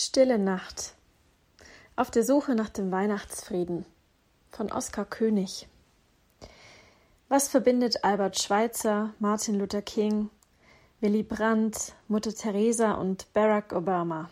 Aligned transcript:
Stille 0.00 0.38
Nacht. 0.38 0.94
Auf 1.96 2.12
der 2.12 2.22
Suche 2.22 2.54
nach 2.54 2.68
dem 2.68 2.92
Weihnachtsfrieden 2.92 3.84
von 4.48 4.70
Oskar 4.70 5.04
König. 5.04 5.66
Was 7.28 7.48
verbindet 7.48 8.04
Albert 8.04 8.40
Schweitzer, 8.40 9.12
Martin 9.18 9.56
Luther 9.56 9.82
King, 9.82 10.30
Willy 11.00 11.24
Brandt, 11.24 11.94
Mutter 12.06 12.32
Teresa 12.32 12.92
und 12.92 13.32
Barack 13.32 13.72
Obama? 13.72 14.30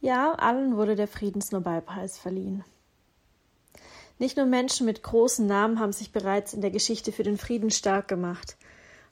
Ja, 0.00 0.32
allen 0.32 0.76
wurde 0.76 0.96
der 0.96 1.06
Friedensnobelpreis 1.06 2.18
verliehen. 2.18 2.64
Nicht 4.18 4.36
nur 4.36 4.46
Menschen 4.46 4.86
mit 4.86 5.04
großen 5.04 5.46
Namen 5.46 5.78
haben 5.78 5.92
sich 5.92 6.10
bereits 6.10 6.52
in 6.52 6.62
der 6.62 6.72
Geschichte 6.72 7.12
für 7.12 7.22
den 7.22 7.38
Frieden 7.38 7.70
stark 7.70 8.08
gemacht. 8.08 8.56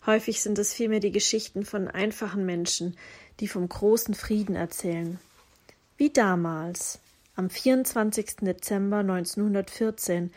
Häufig 0.07 0.43
sind 0.43 0.59
es 0.59 0.75
vielmehr 0.75 1.01
die 1.01 1.13
Geschichten 1.13 1.65
von 1.65 1.87
einfachen 1.87 2.45
Menschen, 2.45 2.97
die 3.41 3.49
vom 3.49 3.69
großen 3.69 4.15
Frieden 4.15 4.57
erzählen. 4.57 5.19
Wie 5.97 6.11
damals, 6.11 7.01
am 7.37 7.51
24. 7.51 8.37
Dezember 8.43 8.99
1914, 8.99 10.33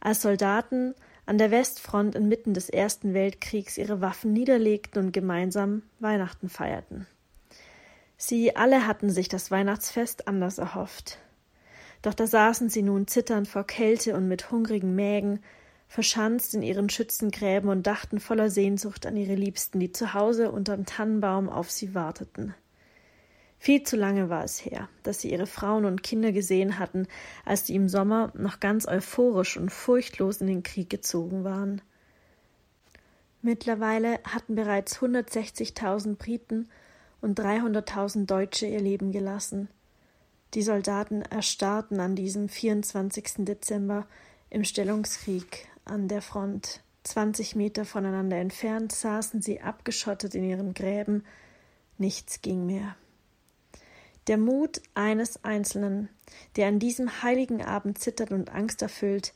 als 0.00 0.22
Soldaten 0.22 0.94
an 1.26 1.38
der 1.38 1.50
Westfront 1.50 2.14
inmitten 2.14 2.54
des 2.54 2.68
Ersten 2.68 3.14
Weltkriegs 3.14 3.78
ihre 3.78 4.00
Waffen 4.00 4.32
niederlegten 4.32 5.06
und 5.06 5.12
gemeinsam 5.12 5.82
Weihnachten 5.98 6.48
feierten. 6.48 7.06
Sie 8.16 8.54
alle 8.56 8.86
hatten 8.86 9.10
sich 9.10 9.28
das 9.28 9.50
Weihnachtsfest 9.50 10.28
anders 10.28 10.58
erhofft. 10.58 11.18
Doch 12.02 12.14
da 12.14 12.26
saßen 12.26 12.68
sie 12.68 12.82
nun 12.82 13.06
zitternd 13.06 13.48
vor 13.48 13.66
Kälte 13.66 14.14
und 14.14 14.28
mit 14.28 14.50
hungrigen 14.50 14.94
Mägen, 14.94 15.40
verschanzt 15.88 16.54
in 16.54 16.62
ihren 16.62 16.88
Schützengräben 16.88 17.68
und 17.68 17.86
dachten 17.86 18.20
voller 18.20 18.50
Sehnsucht 18.50 19.06
an 19.06 19.16
ihre 19.16 19.34
Liebsten, 19.34 19.80
die 19.80 19.92
zu 19.92 20.14
Hause 20.14 20.50
unterm 20.50 20.86
Tannenbaum 20.86 21.48
auf 21.48 21.70
sie 21.70 21.94
warteten. 21.94 22.54
Viel 23.58 23.82
zu 23.82 23.96
lange 23.96 24.28
war 24.28 24.44
es 24.44 24.62
her, 24.62 24.88
dass 25.04 25.20
sie 25.20 25.30
ihre 25.30 25.46
Frauen 25.46 25.86
und 25.86 26.02
Kinder 26.02 26.32
gesehen 26.32 26.78
hatten, 26.78 27.06
als 27.46 27.66
sie 27.66 27.74
im 27.74 27.88
Sommer 27.88 28.30
noch 28.34 28.60
ganz 28.60 28.86
euphorisch 28.86 29.56
und 29.56 29.70
furchtlos 29.70 30.40
in 30.40 30.48
den 30.48 30.62
Krieg 30.62 30.90
gezogen 30.90 31.44
waren. 31.44 31.80
Mittlerweile 33.40 34.20
hatten 34.24 34.54
bereits 34.54 34.98
160.000 34.98 36.16
Briten 36.16 36.68
und 37.20 37.40
300.000 37.40 38.26
Deutsche 38.26 38.66
ihr 38.66 38.80
Leben 38.80 39.12
gelassen. 39.12 39.68
Die 40.54 40.62
Soldaten 40.62 41.22
erstarrten 41.22 42.00
an 42.00 42.16
diesem 42.16 42.48
24. 42.48 43.46
Dezember 43.46 44.06
im 44.50 44.64
Stellungskrieg 44.64 45.68
an 45.84 46.08
der 46.08 46.22
Front. 46.22 46.82
Zwanzig 47.02 47.54
Meter 47.54 47.84
voneinander 47.84 48.38
entfernt 48.38 48.92
saßen 48.92 49.42
sie 49.42 49.60
abgeschottet 49.60 50.34
in 50.34 50.44
ihren 50.44 50.72
Gräben. 50.72 51.24
Nichts 51.98 52.40
ging 52.40 52.66
mehr. 52.66 52.96
Der 54.26 54.38
Mut 54.38 54.80
eines 54.94 55.44
Einzelnen, 55.44 56.08
der 56.56 56.68
an 56.68 56.78
diesem 56.78 57.22
heiligen 57.22 57.62
Abend 57.62 57.98
zittert 57.98 58.30
und 58.30 58.50
Angst 58.50 58.80
erfüllt, 58.80 59.34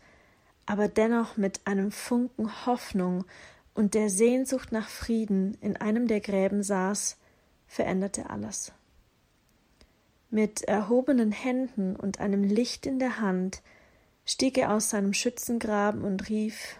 aber 0.64 0.88
dennoch 0.88 1.36
mit 1.36 1.60
einem 1.66 1.90
Funken 1.90 2.66
Hoffnung 2.66 3.24
und 3.74 3.94
der 3.94 4.08
Sehnsucht 4.08 4.72
nach 4.72 4.88
Frieden 4.88 5.56
in 5.60 5.76
einem 5.76 6.08
der 6.08 6.20
Gräben 6.20 6.62
saß, 6.62 7.18
veränderte 7.66 8.30
alles. 8.30 8.72
Mit 10.30 10.62
erhobenen 10.62 11.32
Händen 11.32 11.96
und 11.96 12.18
einem 12.18 12.42
Licht 12.42 12.86
in 12.86 12.98
der 12.98 13.20
Hand 13.20 13.62
stieg 14.28 14.58
er 14.58 14.74
aus 14.74 14.90
seinem 14.90 15.14
Schützengraben 15.14 16.04
und 16.04 16.28
rief 16.28 16.76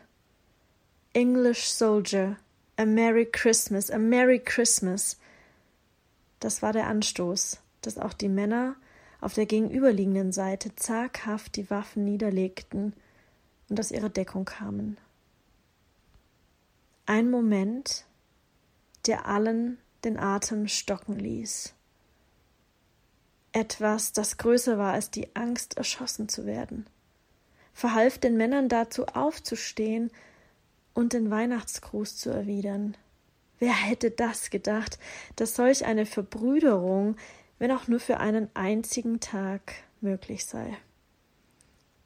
English 1.14 1.64
Soldier, 1.64 2.36
a 2.76 2.84
Merry 2.84 3.24
Christmas, 3.24 3.90
a 3.90 3.96
Merry 3.96 4.38
Christmas. 4.38 5.18
Das 6.40 6.60
war 6.60 6.74
der 6.74 6.86
Anstoß, 6.86 7.58
dass 7.80 7.96
auch 7.96 8.12
die 8.12 8.28
Männer 8.28 8.76
auf 9.22 9.32
der 9.32 9.46
gegenüberliegenden 9.46 10.30
Seite 10.30 10.76
zaghaft 10.76 11.56
die 11.56 11.70
Waffen 11.70 12.04
niederlegten 12.04 12.92
und 13.70 13.80
aus 13.80 13.92
ihrer 13.92 14.10
Deckung 14.10 14.44
kamen. 14.44 14.98
Ein 17.06 17.30
Moment, 17.30 18.04
der 19.06 19.24
allen 19.24 19.78
den 20.04 20.18
Atem 20.18 20.68
stocken 20.68 21.18
ließ. 21.18 21.72
Etwas, 23.52 24.12
das 24.12 24.36
größer 24.36 24.76
war 24.76 24.92
als 24.92 25.10
die 25.10 25.34
Angst, 25.34 25.78
erschossen 25.78 26.28
zu 26.28 26.44
werden 26.44 26.84
verhalf 27.78 28.18
den 28.18 28.36
Männern 28.36 28.68
dazu 28.68 29.06
aufzustehen 29.06 30.10
und 30.94 31.12
den 31.12 31.30
Weihnachtsgruß 31.30 32.16
zu 32.16 32.28
erwidern. 32.28 32.96
Wer 33.60 33.72
hätte 33.72 34.10
das 34.10 34.50
gedacht, 34.50 34.98
dass 35.36 35.54
solch 35.54 35.84
eine 35.84 36.04
Verbrüderung, 36.04 37.14
wenn 37.60 37.70
auch 37.70 37.86
nur 37.86 38.00
für 38.00 38.18
einen 38.18 38.50
einzigen 38.54 39.20
Tag, 39.20 39.74
möglich 40.00 40.44
sei? 40.44 40.76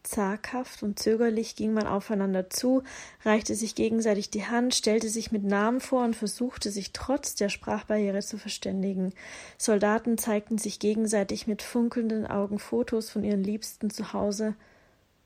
Zaghaft 0.02 0.82
und 0.82 0.98
zögerlich 0.98 1.56
ging 1.56 1.72
man 1.72 1.86
aufeinander 1.86 2.50
zu, 2.50 2.82
reichte 3.24 3.54
sich 3.54 3.74
gegenseitig 3.74 4.28
die 4.28 4.44
Hand, 4.44 4.74
stellte 4.74 5.08
sich 5.08 5.32
mit 5.32 5.42
Namen 5.42 5.80
vor 5.80 6.04
und 6.04 6.14
versuchte 6.14 6.70
sich 6.70 6.92
trotz 6.92 7.34
der 7.34 7.48
Sprachbarriere 7.48 8.20
zu 8.20 8.36
verständigen. 8.36 9.14
Soldaten 9.56 10.18
zeigten 10.18 10.58
sich 10.58 10.80
gegenseitig 10.80 11.46
mit 11.46 11.62
funkelnden 11.62 12.26
Augen 12.26 12.58
Fotos 12.58 13.08
von 13.08 13.24
ihren 13.24 13.42
Liebsten 13.42 13.88
zu 13.88 14.12
Hause, 14.12 14.54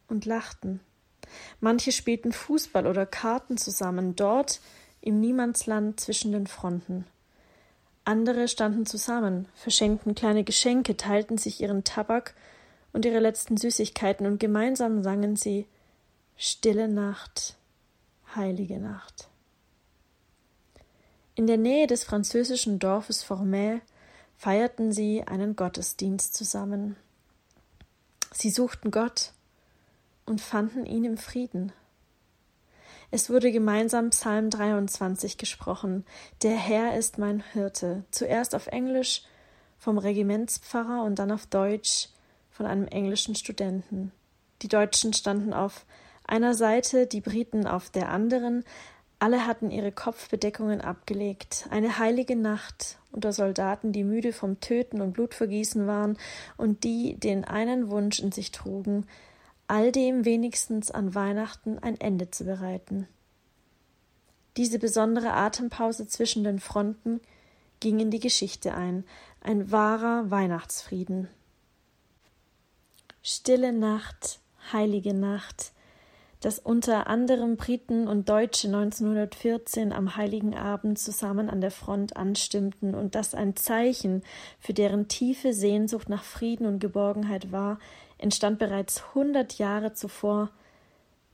und 0.08 0.24
lachten. 0.24 0.80
Manche 1.60 1.92
spielten 1.92 2.32
Fußball 2.32 2.86
oder 2.86 3.06
Karten 3.06 3.56
zusammen, 3.56 4.16
dort 4.16 4.60
im 5.00 5.20
Niemandsland 5.20 6.00
zwischen 6.00 6.32
den 6.32 6.46
Fronten. 6.46 7.06
Andere 8.04 8.46
standen 8.46 8.86
zusammen, 8.86 9.48
verschenkten 9.54 10.14
kleine 10.14 10.44
Geschenke, 10.44 10.96
teilten 10.96 11.38
sich 11.38 11.60
ihren 11.60 11.82
Tabak 11.82 12.34
und 12.92 13.04
ihre 13.04 13.18
letzten 13.18 13.56
Süßigkeiten, 13.56 14.26
und 14.26 14.38
gemeinsam 14.38 15.02
sangen 15.02 15.36
sie 15.36 15.66
Stille 16.36 16.86
Nacht, 16.86 17.56
heilige 18.34 18.78
Nacht. 18.78 19.28
In 21.34 21.46
der 21.46 21.58
Nähe 21.58 21.86
des 21.86 22.04
französischen 22.04 22.78
Dorfes 22.78 23.22
Formel 23.22 23.80
feierten 24.36 24.92
sie 24.92 25.24
einen 25.26 25.56
Gottesdienst 25.56 26.34
zusammen. 26.34 26.96
Sie 28.32 28.50
suchten 28.50 28.90
Gott, 28.90 29.32
und 30.26 30.40
fanden 30.40 30.84
ihn 30.84 31.04
im 31.04 31.16
Frieden. 31.16 31.72
Es 33.10 33.30
wurde 33.30 33.52
gemeinsam 33.52 34.10
Psalm 34.10 34.50
23 34.50 35.38
gesprochen. 35.38 36.04
Der 36.42 36.56
Herr 36.56 36.96
ist 36.96 37.18
mein 37.18 37.42
Hirte. 37.52 38.04
Zuerst 38.10 38.54
auf 38.54 38.66
Englisch 38.66 39.22
vom 39.78 39.98
Regimentspfarrer 39.98 41.02
und 41.04 41.18
dann 41.18 41.30
auf 41.30 41.46
Deutsch 41.46 42.08
von 42.50 42.66
einem 42.66 42.88
englischen 42.88 43.34
Studenten. 43.34 44.12
Die 44.62 44.68
Deutschen 44.68 45.12
standen 45.12 45.52
auf 45.52 45.86
einer 46.26 46.54
Seite, 46.54 47.06
die 47.06 47.20
Briten 47.20 47.66
auf 47.66 47.90
der 47.90 48.08
anderen. 48.08 48.64
Alle 49.18 49.46
hatten 49.46 49.70
ihre 49.70 49.92
Kopfbedeckungen 49.92 50.80
abgelegt. 50.80 51.68
Eine 51.70 51.98
heilige 51.98 52.36
Nacht 52.36 52.98
unter 53.12 53.32
Soldaten, 53.32 53.92
die 53.92 54.04
müde 54.04 54.32
vom 54.32 54.60
Töten 54.60 55.00
und 55.00 55.12
Blutvergießen 55.12 55.86
waren 55.86 56.18
und 56.56 56.84
die 56.84 57.14
den 57.14 57.44
einen 57.44 57.90
Wunsch 57.90 58.18
in 58.18 58.32
sich 58.32 58.50
trugen, 58.50 59.06
all 59.68 59.92
dem 59.92 60.24
wenigstens 60.24 60.90
an 60.90 61.14
Weihnachten 61.14 61.78
ein 61.78 62.00
Ende 62.00 62.30
zu 62.30 62.44
bereiten. 62.44 63.08
Diese 64.56 64.78
besondere 64.78 65.32
Atempause 65.32 66.06
zwischen 66.06 66.44
den 66.44 66.60
Fronten 66.60 67.20
ging 67.80 68.00
in 68.00 68.10
die 68.10 68.20
Geschichte 68.20 68.74
ein, 68.74 69.04
ein 69.42 69.70
wahrer 69.70 70.30
Weihnachtsfrieden. 70.30 71.28
Stille 73.22 73.72
Nacht, 73.72 74.40
heilige 74.72 75.12
Nacht, 75.12 75.72
dass 76.40 76.58
unter 76.58 77.06
anderem 77.06 77.56
Briten 77.56 78.08
und 78.08 78.28
Deutsche 78.28 78.68
1914 78.68 79.92
am 79.92 80.16
heiligen 80.16 80.54
Abend 80.54 80.98
zusammen 80.98 81.50
an 81.50 81.60
der 81.60 81.70
Front 81.70 82.16
anstimmten 82.16 82.94
und 82.94 83.14
das 83.14 83.34
ein 83.34 83.56
Zeichen 83.56 84.22
für 84.60 84.74
deren 84.74 85.08
tiefe 85.08 85.52
Sehnsucht 85.52 86.08
nach 86.08 86.22
Frieden 86.22 86.66
und 86.66 86.78
Geborgenheit 86.78 87.52
war, 87.52 87.78
entstand 88.18 88.58
bereits 88.58 89.14
hundert 89.14 89.58
Jahre 89.58 89.92
zuvor 89.92 90.50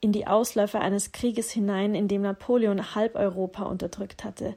in 0.00 0.12
die 0.12 0.26
Ausläufer 0.26 0.80
eines 0.80 1.12
Krieges 1.12 1.50
hinein, 1.50 1.94
in 1.94 2.08
dem 2.08 2.22
Napoleon 2.22 2.94
halb 2.94 3.14
Europa 3.14 3.62
unterdrückt 3.62 4.24
hatte. 4.24 4.54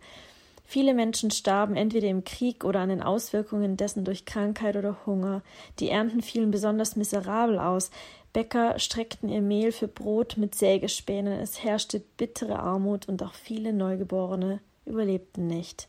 Viele 0.67 0.95
Menschen 0.95 1.29
starben 1.29 1.75
entweder 1.75 2.07
im 2.07 2.23
Krieg 2.23 2.63
oder 2.63 2.79
an 2.79 2.89
den 2.89 3.03
Auswirkungen 3.03 3.77
dessen 3.77 4.03
durch 4.03 4.25
Krankheit 4.25 4.75
oder 4.75 4.97
Hunger. 5.05 5.43
Die 5.79 5.89
Ernten 5.89 6.23
fielen 6.23 6.49
besonders 6.49 6.95
miserabel 6.95 7.59
aus. 7.59 7.91
Bäcker 8.33 8.79
streckten 8.79 9.29
ihr 9.29 9.41
Mehl 9.41 9.71
für 9.71 9.87
Brot 9.87 10.37
mit 10.37 10.55
Sägespänen. 10.55 11.39
Es 11.39 11.63
herrschte 11.63 12.01
bittere 12.17 12.57
Armut 12.57 13.07
und 13.07 13.21
auch 13.21 13.33
viele 13.35 13.71
Neugeborene 13.71 14.59
überlebten 14.85 15.45
nicht. 15.45 15.87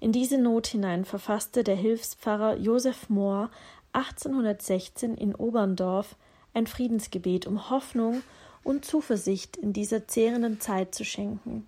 In 0.00 0.12
diese 0.12 0.38
Not 0.38 0.68
hinein 0.68 1.04
verfasste 1.04 1.62
der 1.62 1.76
Hilfspfarrer 1.76 2.56
Joseph 2.56 3.10
Mohr 3.10 3.50
1816 3.98 5.16
in 5.16 5.34
Oberndorf 5.34 6.14
ein 6.54 6.66
Friedensgebet, 6.66 7.46
um 7.46 7.70
Hoffnung 7.70 8.22
und 8.62 8.84
Zuversicht 8.84 9.56
in 9.56 9.72
dieser 9.72 10.06
zehrenden 10.06 10.60
Zeit 10.60 10.94
zu 10.94 11.04
schenken. 11.04 11.66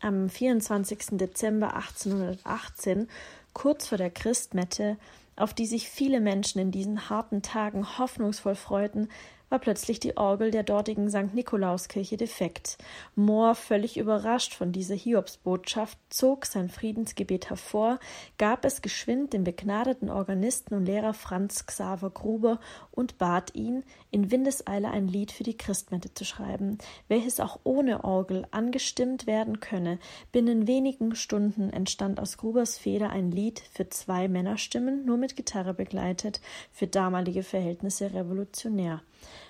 Am 0.00 0.28
24. 0.28 1.18
Dezember 1.18 1.74
1818, 1.74 3.08
kurz 3.52 3.86
vor 3.86 3.98
der 3.98 4.10
Christmette, 4.10 4.96
auf 5.36 5.52
die 5.52 5.66
sich 5.66 5.90
viele 5.90 6.20
Menschen 6.20 6.58
in 6.60 6.70
diesen 6.70 7.10
harten 7.10 7.42
Tagen 7.42 7.98
hoffnungsvoll 7.98 8.54
freuten, 8.54 9.08
war 9.48 9.58
plötzlich 9.58 10.00
die 10.00 10.16
Orgel 10.16 10.50
der 10.50 10.64
dortigen 10.64 11.08
St. 11.08 11.32
Nikolauskirche 11.34 12.16
defekt. 12.16 12.78
Mohr, 13.14 13.54
völlig 13.54 13.96
überrascht 13.96 14.54
von 14.54 14.72
dieser 14.72 14.94
Hiobsbotschaft, 14.94 15.98
zog 16.10 16.46
sein 16.46 16.68
Friedensgebet 16.68 17.48
hervor, 17.48 18.00
gab 18.38 18.64
es 18.64 18.82
geschwind 18.82 19.32
dem 19.32 19.44
begnadeten 19.44 20.10
Organisten 20.10 20.74
und 20.74 20.86
Lehrer 20.86 21.14
Franz 21.14 21.66
Xaver 21.66 22.10
Gruber 22.10 22.58
und 22.90 23.18
bat 23.18 23.54
ihn, 23.54 23.84
in 24.10 24.30
Windeseile 24.30 24.90
ein 24.90 25.06
Lied 25.06 25.30
für 25.30 25.44
die 25.44 25.56
Christmette 25.56 26.12
zu 26.12 26.24
schreiben, 26.24 26.78
welches 27.08 27.38
auch 27.38 27.60
ohne 27.62 28.04
Orgel 28.04 28.46
angestimmt 28.50 29.26
werden 29.26 29.60
könne. 29.60 29.98
Binnen 30.32 30.66
wenigen 30.66 31.14
Stunden 31.14 31.70
entstand 31.70 32.18
aus 32.18 32.36
Grubers 32.36 32.78
Feder 32.78 33.10
ein 33.10 33.30
Lied 33.30 33.60
für 33.60 33.88
zwei 33.88 34.26
Männerstimmen, 34.26 35.04
nur 35.04 35.18
mit 35.18 35.36
Gitarre 35.36 35.74
begleitet, 35.74 36.40
für 36.72 36.86
damalige 36.86 37.42
Verhältnisse 37.42 38.12
revolutionär. 38.12 39.02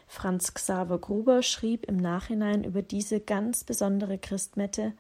Franz 0.07 0.55
Xaver 0.55 0.99
Gruber 0.99 1.43
schrieb 1.43 1.87
im 1.87 1.97
Nachhinein 1.97 2.65
über 2.65 2.83
diese 2.83 3.21
ganz 3.21 3.65
besondere 3.65 4.19
Christmette 4.19 4.93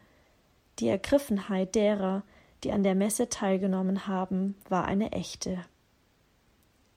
Die 0.78 0.88
Ergriffenheit 0.88 1.74
derer, 1.74 2.22
die 2.64 2.72
an 2.72 2.82
der 2.82 2.94
Messe 2.94 3.28
teilgenommen 3.28 4.06
haben, 4.06 4.56
war 4.68 4.84
eine 4.84 5.12
echte. 5.12 5.58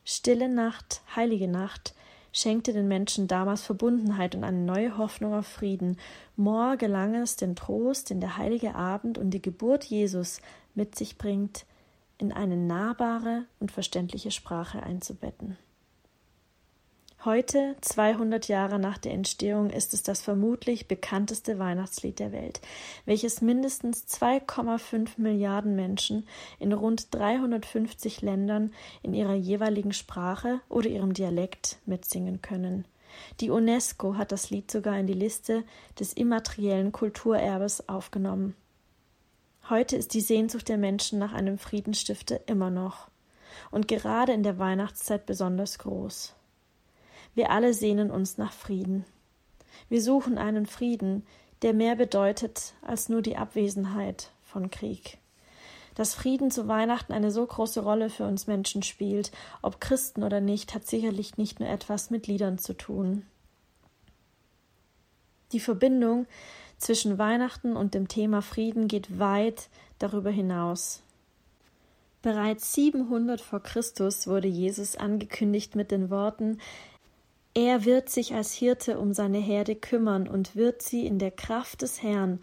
Stille 0.04 0.50
Nacht, 0.50 1.02
heilige 1.16 1.48
Nacht, 1.48 1.94
schenkte 2.34 2.74
den 2.74 2.88
Menschen 2.88 3.28
damals 3.28 3.62
Verbundenheit 3.62 4.36
und 4.36 4.44
eine 4.44 4.58
neue 4.58 4.98
Hoffnung 4.98 5.34
auf 5.34 5.48
Frieden. 5.48 5.98
Mohr 6.36 6.78
gelang 6.78 7.16
es, 7.16 7.36
den 7.36 7.56
Trost, 7.56 8.10
den 8.10 8.20
der 8.20 8.38
heilige 8.38 8.76
Abend 8.76 9.18
und 9.18 9.32
die 9.32 9.42
Geburt 9.42 9.84
Jesus 9.84 10.42
mit 10.76 10.96
sich 10.96 11.18
bringt, 11.18 11.66
in 12.18 12.32
eine 12.32 12.58
nahbare 12.58 13.46
und 13.60 13.72
verständliche 13.72 14.32
Sprache 14.32 14.84
einzubetten. 14.84 15.58
Heute, 17.25 17.75
200 17.81 18.48
Jahre 18.48 18.80
nach 18.80 18.98
der 18.98 19.12
Entstehung, 19.12 19.71
ist 19.71 19.94
es 19.94 20.04
das 20.04 20.21
vermutlich 20.21 20.88
bekannteste 20.88 21.60
Weihnachtslied 21.60 22.18
der 22.18 22.31
Welt, 22.31 22.62
welches 23.04 23.42
mindestens 23.42 24.06
2,5 24.07 25.10
Milliarden 25.18 25.75
Menschen 25.75 26.25
in 26.60 26.71
rund 26.71 27.13
350 27.13 28.21
Ländern 28.21 28.71
in 29.04 29.13
ihrer 29.13 29.33
jeweiligen 29.33 29.92
Sprache 29.92 30.62
oder 30.69 30.88
ihrem 30.88 31.12
Dialekt 31.12 31.80
mitsingen 31.86 32.42
können. 32.42 32.86
Die 33.42 33.50
UNESCO 33.50 34.16
hat 34.16 34.31
das 34.31 34.50
Lied 34.50 34.71
sogar 34.71 34.98
in 34.98 35.06
die 35.06 35.12
Liste 35.12 35.66
des 36.00 36.13
immateriellen 36.13 36.94
Kulturerbes 36.94 37.89
aufgenommen. 37.89 38.56
Heute 39.69 39.98
ist 39.98 40.13
die 40.13 40.21
Sehnsucht 40.21 40.69
der 40.69 40.77
Menschen 40.77 41.19
nach 41.19 41.33
einem 41.33 41.57
Friedensstifter 41.57 42.39
immer 42.48 42.69
noch 42.69 43.10
und 43.71 43.89
gerade 43.89 44.31
in 44.31 44.44
der 44.44 44.57
Weihnachtszeit 44.57 45.25
besonders 45.25 45.80
groß. 45.80 46.33
Wir 47.36 47.52
alle 47.52 47.74
sehnen 47.74 48.12
uns 48.12 48.38
nach 48.38 48.54
Frieden. 48.54 49.06
Wir 49.88 50.02
suchen 50.02 50.38
einen 50.38 50.66
Frieden, 50.66 51.26
der 51.62 51.74
mehr 51.74 51.96
bedeutet 51.96 52.74
als 52.81 53.10
nur 53.10 53.22
die 53.22 53.38
Abwesenheit 53.38 54.31
von 54.44 54.70
Krieg. 54.72 55.18
Dass 55.96 56.16
Frieden 56.16 56.52
zu 56.52 56.68
Weihnachten 56.68 57.12
eine 57.12 57.31
so 57.31 57.46
große 57.46 57.81
Rolle 57.81 58.10
für 58.10 58.26
uns 58.26 58.48
Menschen 58.48 58.84
spielt, 58.84 59.31
ob 59.62 59.81
Christen 59.81 60.24
oder 60.24 60.40
nicht, 60.40 60.74
hat 60.74 60.88
sicherlich 60.88 61.38
nicht 61.38 61.60
nur 61.60 61.68
etwas 61.68 62.10
mit 62.10 62.28
Liedern 62.28 62.58
zu 62.58 62.74
tun. 62.74 63.26
Die 65.52 65.60
Verbindung 65.60 66.28
zwischen 66.78 67.18
Weihnachten 67.18 67.76
und 67.76 67.94
dem 67.94 68.08
Thema 68.08 68.42
Frieden 68.42 68.88
geht 68.88 69.20
weit 69.20 69.70
darüber 69.98 70.30
hinaus. 70.30 71.04
Bereits 72.22 72.74
700 72.74 73.42
vor 73.42 73.62
Christus 73.62 74.28
wurde 74.28 74.48
Jesus 74.48 74.96
angekündigt 74.96 75.76
mit 75.76 75.90
den 75.92 76.10
Worten 76.10 76.60
er 77.60 77.84
wird 77.84 78.08
sich 78.08 78.34
als 78.34 78.54
Hirte 78.54 78.98
um 79.00 79.12
seine 79.12 79.38
Herde 79.38 79.76
kümmern 79.76 80.30
und 80.30 80.56
wird 80.56 80.82
sie 80.82 81.06
in 81.06 81.20
der 81.20 81.32
Kraft 81.32 81.82
des 81.82 82.02
Herrn 82.02 82.40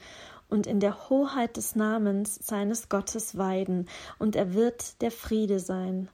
und 0.50 0.66
in 0.66 0.78
der 0.78 1.08
Hoheit 1.08 1.56
des 1.56 1.74
Namens 1.74 2.38
seines 2.42 2.90
Gottes 2.90 3.38
weiden, 3.38 3.88
und 4.18 4.36
er 4.36 4.52
wird 4.52 5.00
der 5.00 5.10
Friede 5.10 5.58
sein. 5.58 6.10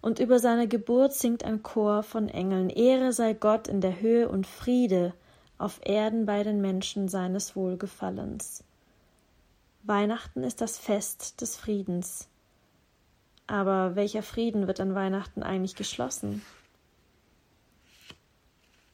Und 0.00 0.18
über 0.18 0.38
seine 0.38 0.66
Geburt 0.66 1.12
singt 1.12 1.44
ein 1.44 1.62
Chor 1.62 2.02
von 2.02 2.30
Engeln 2.30 2.70
Ehre 2.70 3.12
sei 3.12 3.34
Gott 3.34 3.68
in 3.68 3.82
der 3.82 4.00
Höhe 4.00 4.30
und 4.30 4.46
Friede 4.46 5.12
auf 5.58 5.80
Erden 5.84 6.24
bei 6.24 6.42
den 6.42 6.62
Menschen 6.62 7.08
seines 7.08 7.54
Wohlgefallens. 7.54 8.64
Weihnachten 9.82 10.42
ist 10.42 10.62
das 10.62 10.78
Fest 10.78 11.42
des 11.42 11.56
Friedens. 11.56 12.28
Aber 13.46 13.94
welcher 13.94 14.22
Frieden 14.22 14.66
wird 14.66 14.80
an 14.80 14.94
Weihnachten 14.94 15.42
eigentlich 15.42 15.76
geschlossen? 15.76 16.40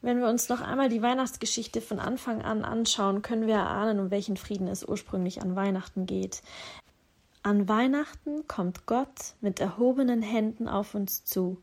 Wenn 0.01 0.19
wir 0.19 0.27
uns 0.27 0.47
noch 0.47 0.61
einmal 0.61 0.87
die 0.87 1.01
Weihnachtsgeschichte 1.01 1.81
von 1.81 1.99
Anfang 1.99 2.41
an 2.41 2.63
anschauen, 2.63 3.21
können 3.21 3.47
wir 3.47 3.55
erahnen, 3.55 3.99
um 3.99 4.11
welchen 4.11 4.37
Frieden 4.37 4.67
es 4.67 4.87
ursprünglich 4.87 5.41
an 5.41 5.57
Weihnachten 5.57 6.05
geht. 6.05 6.41
An 7.43 7.67
Weihnachten 7.67 8.47
kommt 8.47 8.85
Gott 8.85 9.33
mit 9.41 9.59
erhobenen 9.59 10.21
Händen 10.21 10.69
auf 10.69 10.95
uns 10.95 11.25
zu. 11.25 11.57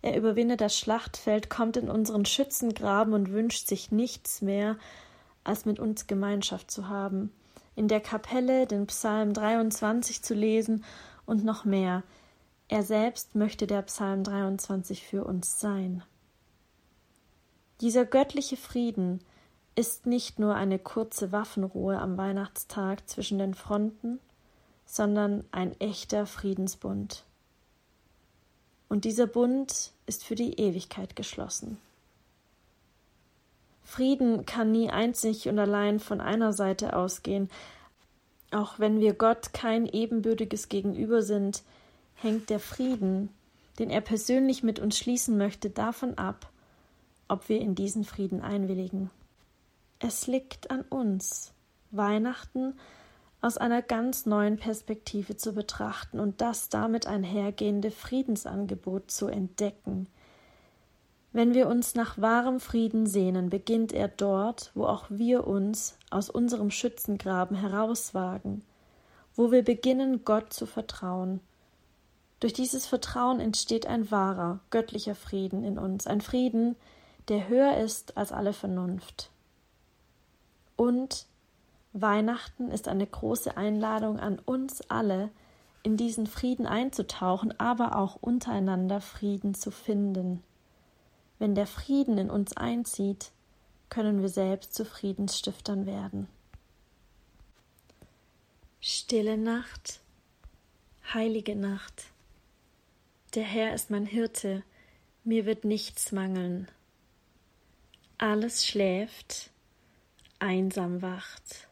Er 0.00 0.16
überwindet 0.16 0.60
das 0.60 0.78
Schlachtfeld, 0.78 1.50
kommt 1.50 1.76
in 1.76 1.90
unseren 1.90 2.24
Schützengraben 2.24 3.12
und 3.12 3.30
wünscht 3.30 3.68
sich 3.68 3.92
nichts 3.92 4.42
mehr, 4.42 4.76
als 5.44 5.64
mit 5.64 5.78
uns 5.78 6.06
Gemeinschaft 6.06 6.70
zu 6.70 6.88
haben, 6.88 7.32
in 7.76 7.86
der 7.86 8.00
Kapelle 8.00 8.66
den 8.66 8.86
Psalm 8.86 9.32
23 9.32 10.22
zu 10.22 10.34
lesen 10.34 10.84
und 11.26 11.44
noch 11.44 11.64
mehr. 11.64 12.02
Er 12.68 12.82
selbst 12.82 13.34
möchte 13.34 13.66
der 13.66 13.82
Psalm 13.82 14.24
23 14.24 15.04
für 15.06 15.24
uns 15.24 15.60
sein. 15.60 16.02
Dieser 17.80 18.04
göttliche 18.04 18.56
Frieden 18.56 19.20
ist 19.74 20.06
nicht 20.06 20.38
nur 20.38 20.54
eine 20.54 20.78
kurze 20.78 21.32
Waffenruhe 21.32 21.98
am 21.98 22.16
Weihnachtstag 22.16 23.08
zwischen 23.08 23.38
den 23.38 23.54
Fronten, 23.54 24.20
sondern 24.84 25.44
ein 25.50 25.78
echter 25.80 26.26
Friedensbund. 26.26 27.24
Und 28.88 29.06
dieser 29.06 29.26
Bund 29.26 29.92
ist 30.06 30.22
für 30.22 30.34
die 30.34 30.60
Ewigkeit 30.60 31.16
geschlossen. 31.16 31.78
Frieden 33.82 34.46
kann 34.46 34.70
nie 34.70 34.90
einzig 34.90 35.48
und 35.48 35.58
allein 35.58 35.98
von 35.98 36.20
einer 36.20 36.52
Seite 36.52 36.94
ausgehen. 36.94 37.50
Auch 38.50 38.78
wenn 38.78 39.00
wir 39.00 39.14
Gott 39.14 39.54
kein 39.54 39.86
ebenbürtiges 39.86 40.68
Gegenüber 40.68 41.22
sind, 41.22 41.62
hängt 42.14 42.50
der 42.50 42.60
Frieden, 42.60 43.30
den 43.78 43.88
er 43.90 44.02
persönlich 44.02 44.62
mit 44.62 44.78
uns 44.78 44.98
schließen 44.98 45.38
möchte, 45.38 45.70
davon 45.70 46.18
ab, 46.18 46.51
ob 47.32 47.48
wir 47.48 47.62
in 47.62 47.74
diesen 47.74 48.04
Frieden 48.04 48.42
einwilligen. 48.42 49.10
Es 49.98 50.26
liegt 50.26 50.70
an 50.70 50.82
uns, 50.82 51.54
Weihnachten 51.90 52.74
aus 53.40 53.56
einer 53.56 53.80
ganz 53.80 54.26
neuen 54.26 54.58
Perspektive 54.58 55.36
zu 55.36 55.54
betrachten 55.54 56.20
und 56.20 56.42
das 56.42 56.68
damit 56.68 57.06
einhergehende 57.06 57.90
Friedensangebot 57.90 59.10
zu 59.10 59.28
entdecken. 59.28 60.08
Wenn 61.32 61.54
wir 61.54 61.68
uns 61.68 61.94
nach 61.94 62.20
wahrem 62.20 62.60
Frieden 62.60 63.06
sehnen, 63.06 63.48
beginnt 63.48 63.94
er 63.94 64.08
dort, 64.08 64.70
wo 64.74 64.84
auch 64.84 65.06
wir 65.08 65.46
uns 65.46 65.96
aus 66.10 66.28
unserem 66.28 66.70
Schützengraben 66.70 67.56
herauswagen, 67.56 68.62
wo 69.34 69.50
wir 69.50 69.64
beginnen, 69.64 70.26
Gott 70.26 70.52
zu 70.52 70.66
vertrauen. 70.66 71.40
Durch 72.40 72.52
dieses 72.52 72.86
Vertrauen 72.86 73.40
entsteht 73.40 73.86
ein 73.86 74.10
wahrer, 74.10 74.60
göttlicher 74.68 75.14
Frieden 75.14 75.64
in 75.64 75.78
uns, 75.78 76.06
ein 76.06 76.20
Frieden, 76.20 76.76
der 77.28 77.48
höher 77.48 77.76
ist 77.76 78.16
als 78.16 78.32
alle 78.32 78.52
Vernunft. 78.52 79.30
Und 80.76 81.26
Weihnachten 81.92 82.70
ist 82.70 82.88
eine 82.88 83.06
große 83.06 83.56
Einladung 83.56 84.18
an 84.18 84.38
uns 84.38 84.82
alle, 84.90 85.30
in 85.82 85.96
diesen 85.96 86.26
Frieden 86.26 86.66
einzutauchen, 86.66 87.58
aber 87.58 87.96
auch 87.96 88.16
untereinander 88.16 89.00
Frieden 89.00 89.54
zu 89.54 89.70
finden. 89.70 90.42
Wenn 91.38 91.54
der 91.54 91.66
Frieden 91.66 92.18
in 92.18 92.30
uns 92.30 92.56
einzieht, 92.56 93.32
können 93.88 94.22
wir 94.22 94.28
selbst 94.28 94.74
zu 94.74 94.84
Friedensstiftern 94.84 95.86
werden. 95.86 96.28
Stille 98.80 99.36
Nacht, 99.36 100.00
heilige 101.12 101.56
Nacht. 101.56 102.04
Der 103.34 103.44
Herr 103.44 103.74
ist 103.74 103.90
mein 103.90 104.06
Hirte, 104.06 104.62
mir 105.24 105.46
wird 105.46 105.64
nichts 105.64 106.12
mangeln. 106.12 106.68
Alles 108.18 108.66
schläft, 108.66 109.50
einsam 110.38 111.02
wacht. 111.02 111.68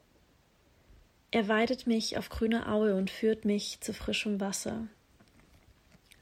Er 1.31 1.47
weidet 1.49 1.87
mich 1.87 2.19
auf 2.19 2.29
grüner 2.29 2.73
Aue 2.73 2.97
und 2.97 3.11
führt 3.11 3.45
mich 3.45 3.81
zu 3.81 3.95
frischem 3.95 4.41
Wasser. 4.41 4.89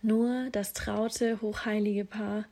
Nur 0.03 0.49
das 0.53 0.75
traute, 0.75 1.41
hochheilige 1.41 2.05
Paar, 2.05 2.45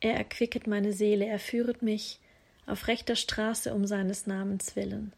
er 0.00 0.14
erquicket 0.16 0.66
meine 0.66 0.92
Seele, 0.92 1.24
er 1.24 1.38
führet 1.38 1.80
mich 1.80 2.20
auf 2.66 2.88
rechter 2.88 3.16
Straße 3.16 3.74
um 3.74 3.86
seines 3.86 4.26
Namens 4.26 4.76
willen. 4.76 5.14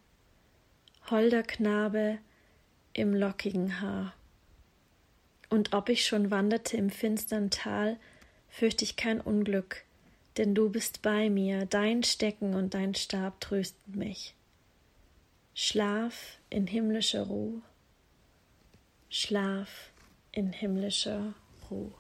Holder 1.11 1.43
Knabe 1.43 2.19
im 2.93 3.15
lockigen 3.15 3.81
Haar. 3.81 4.15
Und 5.51 5.75
ob 5.75 5.89
ich 5.89 6.07
schon 6.07 6.31
wanderte 6.31 6.77
im 6.77 6.91
finstern 6.91 7.51
Tal, 7.51 7.99
fürcht 8.49 8.83
ich 8.83 8.97
kein 8.97 9.21
Unglück, 9.21 9.85
denn 10.37 10.55
du 10.55 10.71
bist 10.71 11.03
bei 11.03 11.31
mir, 11.31 11.67
dein 11.67 12.03
Stecken 12.03 12.55
und 12.55 12.75
dein 12.75 12.95
Stab 12.95 13.41
trösten 13.41 13.97
mich. 13.97 14.35
Schlaf 15.55 16.39
in 16.51 16.67
himmlischer 16.67 17.27
Ruhe, 17.27 17.63
Schlaf 19.09 19.91
in 20.33 20.53
himmlischer 20.53 21.35
Ruhe. 21.71 21.95